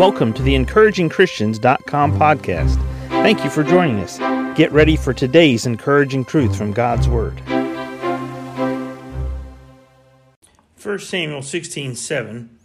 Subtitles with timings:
[0.00, 2.76] Welcome to the encouragingchristians.com podcast.
[3.08, 4.16] Thank you for joining us.
[4.56, 7.38] Get ready for today's encouraging truth from God's Word.
[10.82, 12.58] 1 Samuel 16 7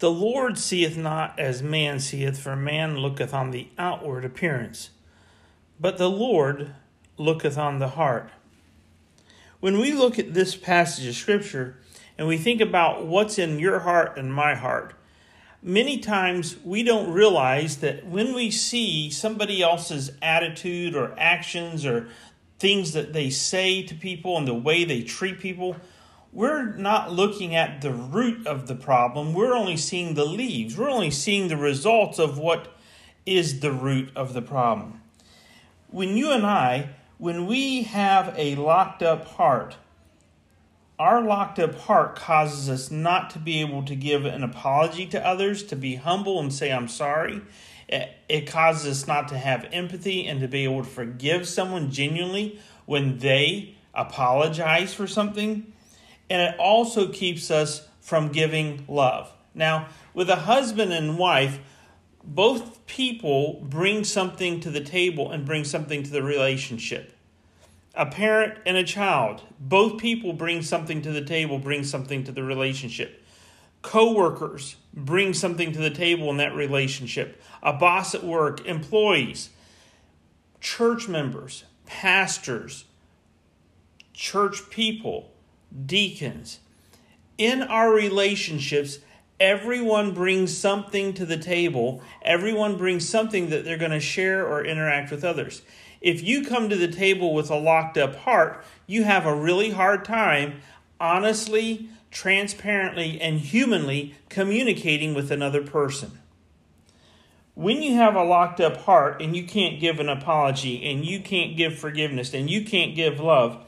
[0.00, 4.90] The Lord seeth not as man seeth, for man looketh on the outward appearance,
[5.78, 6.74] but the Lord
[7.16, 8.28] looketh on the heart.
[9.60, 11.76] When we look at this passage of Scripture
[12.18, 14.96] and we think about what's in your heart and my heart,
[15.62, 22.08] many times we don't realize that when we see somebody else's attitude or actions or
[22.58, 25.76] things that they say to people and the way they treat people,
[26.32, 29.34] we're not looking at the root of the problem.
[29.34, 30.76] We're only seeing the leaves.
[30.76, 32.74] We're only seeing the results of what
[33.26, 35.00] is the root of the problem.
[35.88, 39.76] When you and I, when we have a locked up heart,
[41.02, 45.26] our locked up heart causes us not to be able to give an apology to
[45.26, 47.42] others, to be humble and say, I'm sorry.
[47.88, 52.60] It causes us not to have empathy and to be able to forgive someone genuinely
[52.86, 55.72] when they apologize for something.
[56.30, 59.28] And it also keeps us from giving love.
[59.54, 61.58] Now, with a husband and wife,
[62.22, 67.12] both people bring something to the table and bring something to the relationship
[67.94, 69.42] a parent and a child.
[69.60, 73.22] Both people bring something to the table, bring something to the relationship.
[73.82, 77.42] Co-workers bring something to the table in that relationship.
[77.62, 79.50] A boss at work, employees,
[80.60, 82.84] church members, pastors,
[84.14, 85.32] church people,
[85.84, 86.60] deacons.
[87.38, 88.98] In our relationships,
[89.42, 92.00] everyone brings something to the table.
[92.22, 95.62] Everyone brings something that they're going to share or interact with others.
[96.00, 99.70] If you come to the table with a locked up heart, you have a really
[99.70, 100.60] hard time
[101.00, 106.20] honestly, transparently, and humanly communicating with another person.
[107.54, 111.18] When you have a locked up heart and you can't give an apology and you
[111.18, 113.64] can't give forgiveness and you can't give love,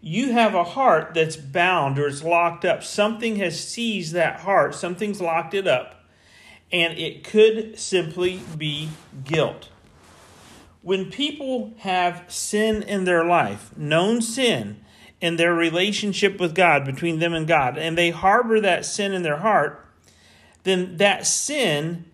[0.00, 2.82] you have a heart that's bound or it's locked up.
[2.82, 6.04] Something has seized that heart, something's locked it up,
[6.72, 8.90] and it could simply be
[9.24, 9.68] guilt.
[10.82, 14.82] When people have sin in their life, known sin,
[15.20, 19.22] in their relationship with God, between them and God, and they harbor that sin in
[19.22, 19.86] their heart,
[20.62, 22.06] then that sin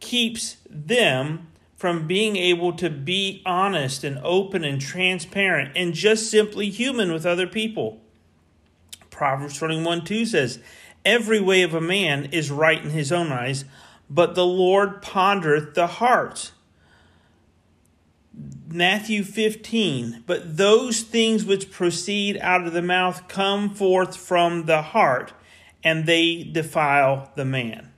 [0.00, 1.46] keeps them
[1.84, 7.26] from being able to be honest and open and transparent and just simply human with
[7.26, 8.00] other people.
[9.10, 10.60] Proverbs 21 2 says,
[11.04, 13.66] Every way of a man is right in his own eyes,
[14.08, 16.52] but the Lord pondereth the heart.
[18.66, 24.80] Matthew 15, but those things which proceed out of the mouth come forth from the
[24.80, 25.34] heart,
[25.82, 27.93] and they defile the man.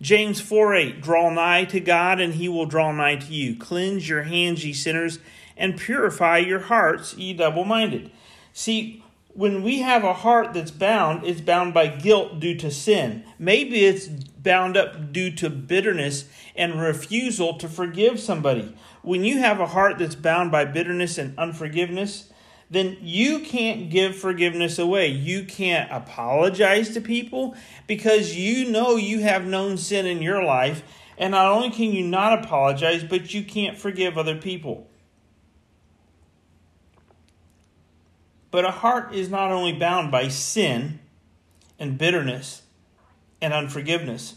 [0.00, 3.56] James 4 8, draw nigh to God, and he will draw nigh to you.
[3.56, 5.18] Cleanse your hands, ye sinners,
[5.56, 8.10] and purify your hearts, ye double minded.
[8.52, 9.02] See,
[9.38, 13.24] when we have a heart that's bound, it's bound by guilt due to sin.
[13.38, 16.24] Maybe it's bound up due to bitterness
[16.56, 18.74] and refusal to forgive somebody.
[19.02, 22.32] When you have a heart that's bound by bitterness and unforgiveness,
[22.70, 25.08] then you can't give forgiveness away.
[25.08, 27.56] You can't apologize to people
[27.86, 30.82] because you know you have known sin in your life.
[31.16, 34.86] And not only can you not apologize, but you can't forgive other people.
[38.50, 41.00] But a heart is not only bound by sin
[41.78, 42.62] and bitterness
[43.40, 44.36] and unforgiveness,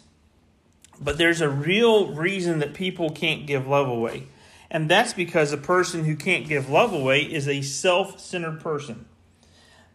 [1.00, 4.28] but there's a real reason that people can't give love away.
[4.74, 9.06] And that's because a person who can't give love away is a self centered person.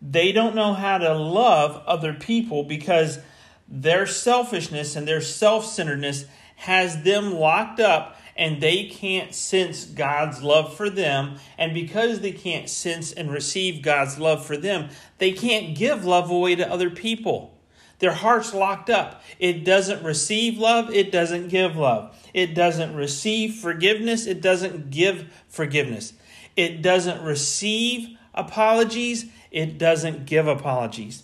[0.02, 3.18] They don't know how to love other people because
[3.66, 6.26] their selfishness and their self centeredness
[6.56, 11.38] has them locked up and they can't sense God's love for them.
[11.56, 16.30] And because they can't sense and receive God's love for them, they can't give love
[16.30, 17.55] away to other people.
[17.98, 19.22] Their heart's locked up.
[19.38, 22.14] It doesn't receive love, it doesn't give love.
[22.34, 26.12] It doesn't receive forgiveness, it doesn't give forgiveness.
[26.56, 31.22] It doesn't receive apologies, it doesn't give apologies.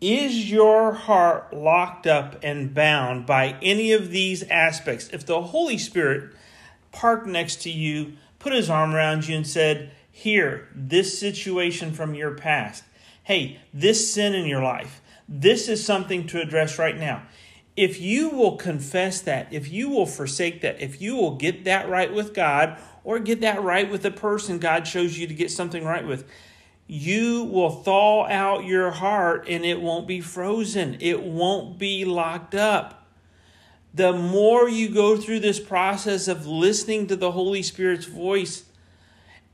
[0.00, 5.08] Is your heart locked up and bound by any of these aspects?
[5.12, 6.34] If the Holy Spirit
[6.90, 12.16] parked next to you, put his arm around you, and said, Here, this situation from
[12.16, 12.82] your past.
[13.22, 15.00] Hey, this sin in your life
[15.32, 17.22] this is something to address right now.
[17.74, 21.88] If you will confess that, if you will forsake that, if you will get that
[21.88, 25.50] right with God or get that right with the person God shows you to get
[25.50, 26.28] something right with,
[26.86, 30.98] you will thaw out your heart and it won't be frozen.
[31.00, 33.06] It won't be locked up.
[33.94, 38.64] The more you go through this process of listening to the Holy Spirit's voice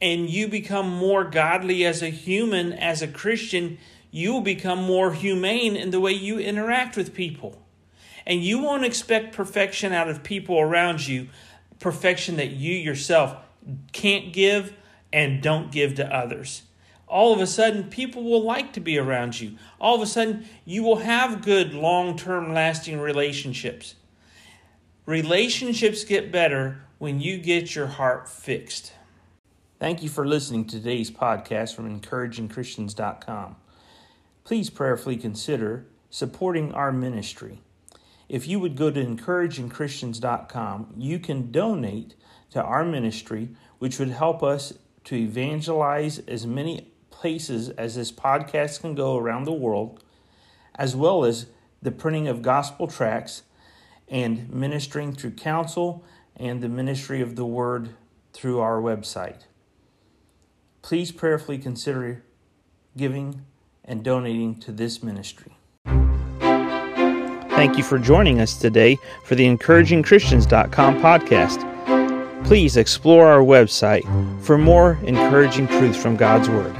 [0.00, 3.78] and you become more godly as a human, as a Christian,
[4.10, 7.62] you will become more humane in the way you interact with people.
[8.26, 11.28] And you won't expect perfection out of people around you,
[11.78, 13.36] perfection that you yourself
[13.92, 14.74] can't give
[15.12, 16.62] and don't give to others.
[17.06, 19.56] All of a sudden, people will like to be around you.
[19.80, 23.94] All of a sudden, you will have good, long term, lasting relationships.
[25.06, 28.92] Relationships get better when you get your heart fixed.
[29.78, 33.56] Thank you for listening to today's podcast from encouragingchristians.com.
[34.48, 37.60] Please prayerfully consider supporting our ministry.
[38.30, 42.14] If you would go to encouragingchristians.com, you can donate
[42.52, 44.72] to our ministry, which would help us
[45.04, 50.02] to evangelize as many places as this podcast can go around the world,
[50.76, 51.48] as well as
[51.82, 53.42] the printing of gospel tracts
[54.08, 56.02] and ministering through counsel
[56.36, 57.90] and the ministry of the word
[58.32, 59.42] through our website.
[60.80, 62.24] Please prayerfully consider
[62.96, 63.44] giving
[63.88, 65.52] and donating to this ministry.
[67.58, 71.64] Thank you for joining us today for the encouragingchristians.com podcast.
[72.44, 74.04] Please explore our website
[74.42, 76.76] for more encouraging truths from God's Word.